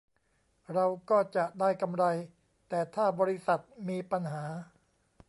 [0.73, 2.03] เราก็จะได้กำไร
[2.69, 4.43] แต่ถ้าบริษัทมีปัญหา